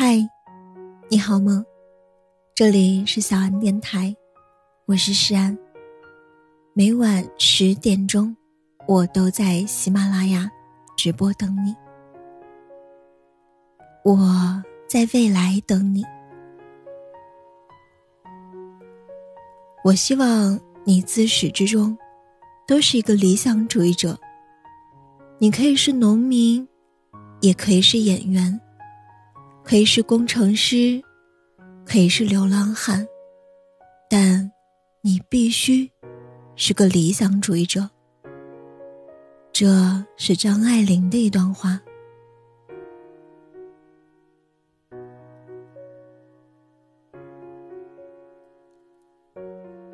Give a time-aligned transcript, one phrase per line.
[0.00, 0.16] 嗨，
[1.10, 1.64] 你好吗？
[2.54, 4.14] 这里是小安电台，
[4.86, 5.58] 我是诗安。
[6.72, 8.36] 每晚十点钟，
[8.86, 10.48] 我都在喜马拉雅
[10.96, 11.74] 直播等你。
[14.04, 16.04] 我在未来等你。
[19.82, 21.98] 我希望你自始至终
[22.68, 24.16] 都是一个理想主义者。
[25.40, 26.68] 你可以是农民，
[27.40, 28.60] 也可以是演员，
[29.68, 30.98] 可以是工程师，
[31.84, 33.06] 可以是流浪汉，
[34.08, 34.50] 但
[35.02, 35.92] 你必须
[36.56, 37.90] 是个理想主义者。
[39.52, 39.66] 这
[40.16, 41.78] 是张爱玲的一段话。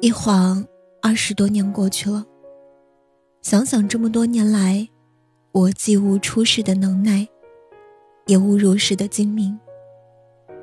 [0.00, 0.66] 一晃
[1.00, 2.26] 二十多年过去了，
[3.40, 4.88] 想想这么多年来。
[5.52, 7.28] 我既无出世的能耐，
[8.30, 9.58] 也无入世的精明。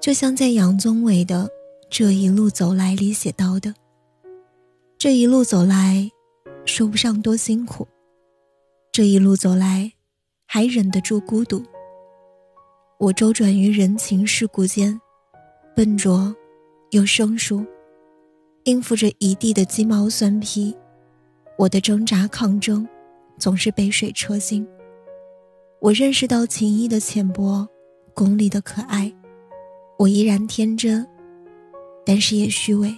[0.00, 1.44] 就像在杨宗纬的
[1.90, 3.74] 《这一路走来》里写到的
[4.96, 6.10] ：“这一路走来，
[6.64, 7.86] 说不上多辛苦。
[8.90, 9.92] 这一路走来，
[10.46, 11.62] 还忍得住孤独。
[12.98, 14.98] 我周转于人情世故间，
[15.76, 16.34] 笨拙
[16.92, 17.62] 又生疏，
[18.64, 20.74] 应付着一地的鸡毛蒜皮。
[21.58, 22.88] 我的挣扎抗争。”
[23.38, 24.68] 总是杯水车薪。
[25.80, 27.66] 我认识到情谊的浅薄，
[28.12, 29.10] 功利的可爱。
[29.98, 31.06] 我依然天真，
[32.04, 32.94] 但是也虚伪。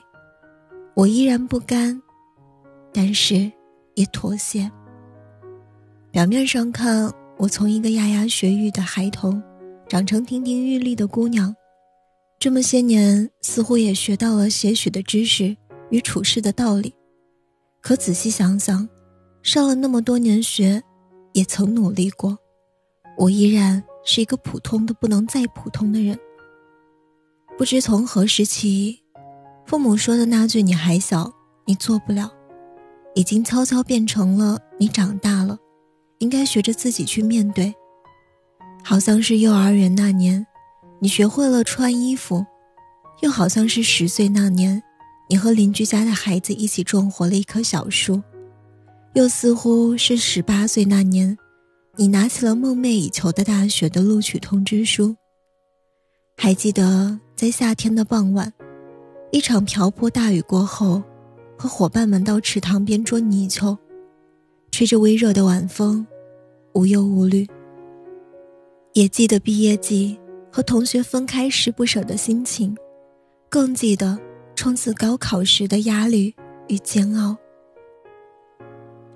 [0.94, 2.02] 我依然不甘，
[2.92, 3.50] 但是
[3.94, 4.68] 也妥协。
[6.10, 9.40] 表面上看，我从一个牙牙学语的孩童，
[9.88, 11.54] 长成亭亭玉立的姑娘。
[12.40, 15.56] 这么些年，似乎也学到了些许的知识
[15.90, 16.92] 与处事的道理。
[17.80, 18.88] 可仔细想想，
[19.40, 20.82] 上了那么多年学，
[21.32, 22.36] 也曾努力过，
[23.22, 26.18] 我依然是一个普通的不能再普通的人。
[27.56, 28.98] 不知从何时起，
[29.64, 31.32] 父母说的那句“你还小，
[31.64, 32.32] 你做不了”，
[33.14, 35.56] 已经悄悄变成了“你长大了，
[36.18, 37.72] 应该学着自己去面对”。
[38.82, 40.44] 好像是幼儿园那年，
[40.98, 42.44] 你学会了穿衣服；
[43.20, 44.82] 又好像是十岁那年，
[45.30, 48.20] 你和邻居家的孩子一起种活了一棵小树。
[49.14, 51.38] 又似乎是十八岁那年，
[51.98, 55.14] 你拿起了梦寐以求的大学的录取通知书。
[56.38, 58.50] 还记得在夏天的傍晚，
[59.30, 61.02] 一场瓢泼大雨过后，
[61.58, 63.78] 和伙伴们到池塘边捉泥鳅，
[64.70, 66.06] 吹着微热的晚风，
[66.72, 67.46] 无忧无虑。
[68.94, 70.18] 也记得毕业季
[70.50, 72.74] 和同学分开时不舍的心情，
[73.50, 74.18] 更记得
[74.56, 76.34] 冲刺高考时的压力
[76.68, 77.36] 与煎熬。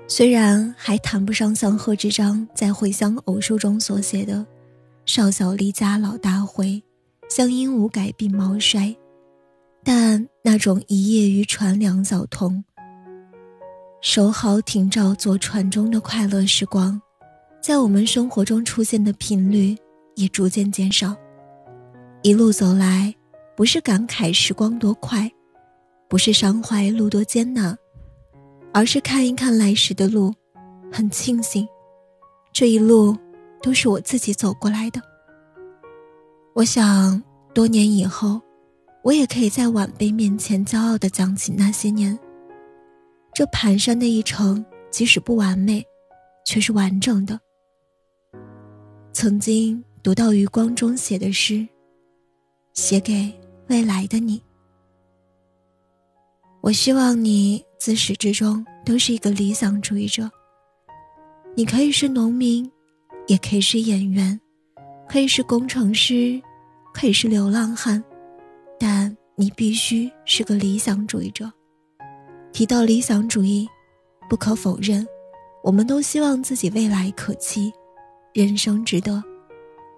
[0.08, 4.46] 虽然还谈不上像贺知章在《回乡偶书》中所写的
[5.04, 6.80] “少小离家老大回，
[7.28, 8.96] 乡音无改鬓毛衰”，
[9.82, 12.62] 但那种一夜渔船两早童，
[14.00, 17.00] 守好艇照坐船中的快乐时光，
[17.60, 19.76] 在我们生活中出现的频率
[20.14, 21.16] 也逐渐减少。
[22.22, 23.12] 一路走来，
[23.56, 25.28] 不是感慨时光多快，
[26.08, 27.76] 不是伤怀路多艰难。
[28.76, 30.34] 而是看一看来时的路，
[30.92, 31.66] 很庆幸，
[32.52, 33.16] 这一路
[33.62, 35.00] 都是我自己走过来的。
[36.54, 37.22] 我想，
[37.54, 38.38] 多年以后，
[39.02, 42.18] 我也可以在晚辈面前骄傲地讲起那些年。
[43.32, 45.82] 这蹒跚的一程，即使不完美，
[46.44, 47.40] 却是完整的。
[49.14, 51.66] 曾经读到余光中写的诗，
[52.74, 53.32] 写给
[53.68, 54.38] 未来的你。
[56.60, 57.65] 我希望你。
[57.78, 60.30] 自始至终都是一个理想主义者。
[61.54, 62.70] 你可以是农民，
[63.26, 64.38] 也可以是演员，
[65.08, 66.40] 可以是工程师，
[66.92, 68.02] 可以是流浪汉，
[68.78, 71.50] 但你必须是个理想主义者。
[72.52, 73.68] 提到理想主义，
[74.28, 75.06] 不可否认，
[75.62, 77.72] 我们都希望自己未来可期，
[78.32, 79.22] 人生值得，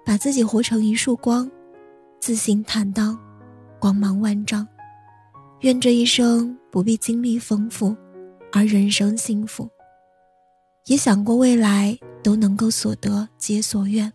[0.05, 1.51] 把自己活成一束光，
[2.21, 3.19] 自信坦荡，
[3.79, 4.67] 光芒万丈。
[5.61, 7.97] 愿这一生不必经历丰富，
[8.53, 9.69] 而人生幸福。
[10.87, 14.13] 也想过未来都能够所得皆所愿。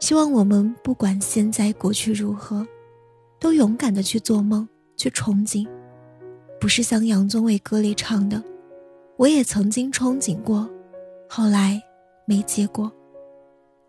[0.00, 2.66] 希望我们不管现在过去如何，
[3.38, 5.68] 都勇敢的去做梦，去憧憬。
[6.58, 8.42] 不是像杨宗纬歌里唱的
[9.18, 10.68] ：“我也曾经憧憬过，
[11.28, 11.80] 后来
[12.24, 12.90] 没结果。”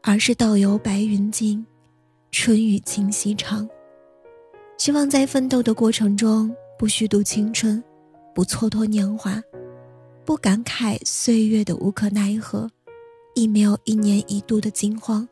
[0.06, 1.66] 而是道有白云尽，
[2.30, 3.68] 春雨清溪长。
[4.78, 7.82] 希望在奋斗的过程中，不虚度青春，
[8.36, 9.42] 不蹉跎年华，
[10.26, 12.70] 不感慨岁月的无可奈何，
[13.34, 15.28] 亦没有一年一度的惊慌，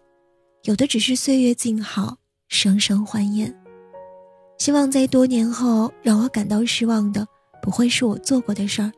[0.63, 2.15] 有的只是岁月静好，
[2.47, 3.53] 生生欢颜。
[4.57, 7.27] 希望在多年后让我感到失望的，
[7.61, 8.91] 不会是我做过的事儿，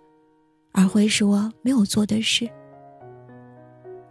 [0.72, 2.48] 而会是我没有做的事。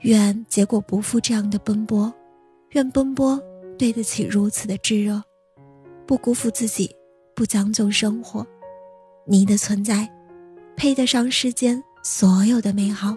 [0.01, 2.13] 愿结果不负这样的奔波，
[2.71, 3.41] 愿奔波
[3.79, 5.23] 对得起如此的炙热，
[6.07, 6.95] 不辜负自己，
[7.35, 8.47] 不将就生活。
[9.25, 10.09] 你的存在，
[10.77, 13.17] 配得上世间所有的美好。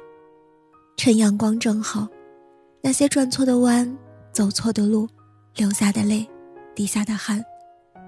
[0.98, 2.08] 趁阳光正好，
[2.82, 3.98] 那些转错的弯、
[4.32, 5.08] 走错的路、
[5.56, 6.28] 流下的泪、
[6.74, 7.44] 滴下的汗，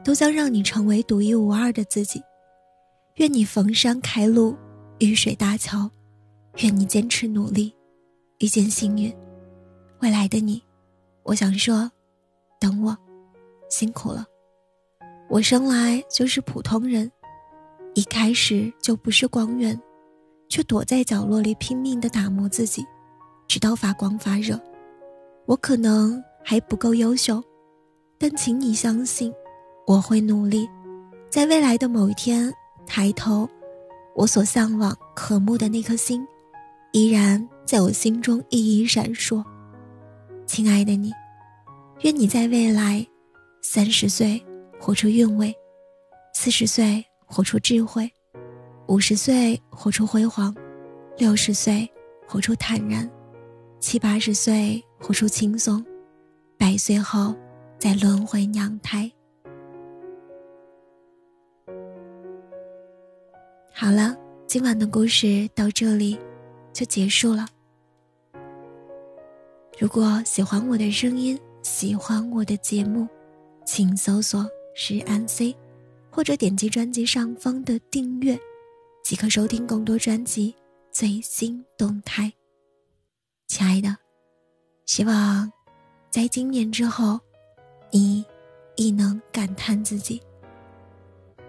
[0.03, 2.21] 都将让你成为独一无二的自己。
[3.15, 4.55] 愿你逢山开路，
[4.99, 5.89] 遇水搭桥，
[6.57, 7.73] 愿你坚持努力。
[8.39, 9.11] 遇见幸运，
[10.01, 10.61] 未来的你，
[11.23, 11.91] 我想说，
[12.59, 12.95] 等我，
[13.67, 14.23] 辛苦了。
[15.29, 17.11] 我生来就是普通人，
[17.93, 19.77] 一开始就不是光源，
[20.47, 22.85] 却躲在角落里拼命的打磨自己，
[23.47, 24.59] 直到发光发热。
[25.45, 27.43] 我可能还不够优秀，
[28.17, 29.33] 但请你相信，
[29.85, 30.67] 我会努力，
[31.29, 32.53] 在未来的某一天
[32.85, 33.49] 抬头，
[34.15, 36.25] 我所向往、渴慕的那颗星。
[36.93, 39.43] 依然在我心中熠熠闪烁，
[40.45, 41.11] 亲爱的你，
[42.01, 43.05] 愿你在未来，
[43.61, 44.41] 三十岁
[44.79, 45.55] 活出韵味，
[46.33, 48.11] 四十岁活出智慧，
[48.87, 50.55] 五十岁活出辉煌，
[51.17, 51.89] 六十岁
[52.27, 53.09] 活出坦然，
[53.79, 55.85] 七八十岁活出轻松，
[56.57, 57.35] 百岁后
[57.77, 59.11] 再轮回娘胎。
[63.73, 64.15] 好了，
[64.47, 66.17] 今晚的故事到这里。
[66.73, 67.47] 就结束了。
[69.79, 73.07] 如果喜欢我的声音，喜欢我的节目，
[73.65, 74.47] 请搜索
[74.79, 75.57] “石安 C”，
[76.11, 78.39] 或者点击专辑上方的订阅，
[79.03, 80.53] 即可收听更多专辑
[80.91, 82.31] 最新动态。
[83.47, 83.97] 亲爱的，
[84.85, 85.51] 希望
[86.11, 87.19] 在今年之后，
[87.91, 88.23] 你
[88.75, 90.21] 亦能感叹自己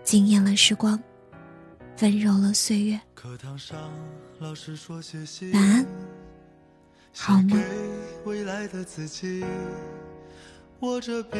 [0.02, 0.98] 惊艳了时光，
[2.00, 2.98] 温柔了岁月。
[3.14, 3.78] 课堂上
[4.38, 5.86] 老师说写信晚安
[7.12, 7.60] 好吗
[8.24, 9.44] 未来的自己
[10.80, 11.36] 握着笔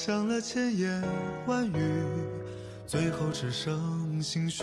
[0.00, 1.02] 想了千言
[1.48, 1.72] 万语
[2.86, 4.62] 最后只剩心虚。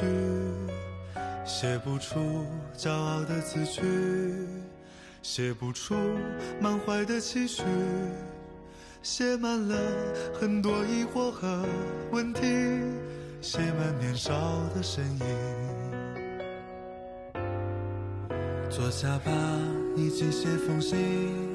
[1.43, 2.45] 写不出
[2.77, 3.81] 骄傲的字句
[5.21, 5.93] 写不出
[6.61, 7.63] 满怀的期许。
[9.03, 9.77] 写满了
[10.39, 11.65] 很多疑惑和
[12.11, 12.41] 问题
[13.41, 14.33] 写满年少
[14.73, 15.25] 的身影。
[18.69, 19.31] 坐下吧，
[19.97, 21.54] 一起写封信，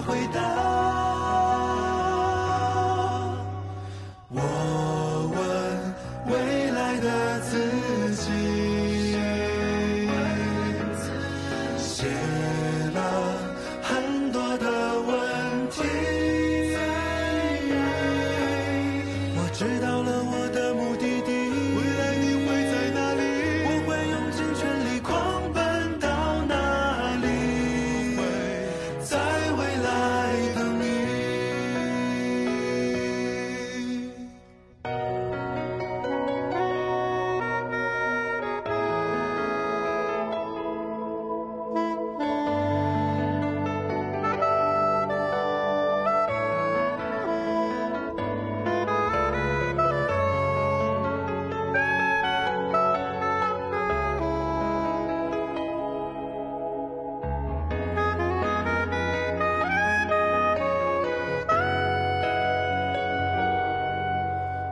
[12.01, 12.40] Jesus.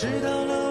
[0.00, 0.69] 知道了